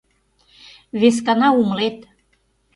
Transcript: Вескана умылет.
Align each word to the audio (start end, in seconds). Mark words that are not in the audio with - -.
Вескана 0.99 1.47
умылет. 1.59 1.97